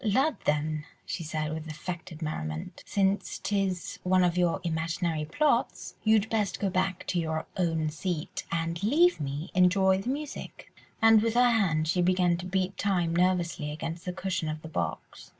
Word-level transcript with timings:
"Lud, 0.03 0.37
then," 0.45 0.85
she 1.05 1.21
said, 1.23 1.53
with 1.53 1.67
affected 1.69 2.23
merriment, 2.23 2.81
"since 2.87 3.37
'tis 3.37 3.99
one 4.01 4.23
of 4.23 4.35
your 4.35 4.59
imaginary 4.63 5.25
plots, 5.25 5.93
you'd 6.03 6.27
best 6.31 6.59
go 6.59 6.71
back 6.71 7.05
to 7.05 7.19
your 7.19 7.45
own 7.55 7.91
seat 7.91 8.43
and 8.51 8.81
leave 8.81 9.19
me 9.21 9.49
to 9.53 9.57
enjoy 9.59 9.99
the 10.01 10.09
music." 10.09 10.73
And 11.03 11.21
with 11.21 11.35
her 11.35 11.51
hand 11.51 11.87
she 11.87 12.01
began 12.01 12.35
to 12.37 12.47
beat 12.47 12.77
time 12.79 13.15
nervously 13.15 13.69
against 13.69 14.05
the 14.05 14.11
cushion 14.11 14.49
of 14.49 14.63
the 14.63 14.67
box. 14.69 15.29